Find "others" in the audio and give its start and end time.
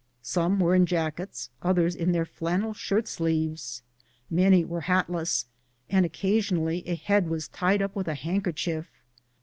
1.61-1.95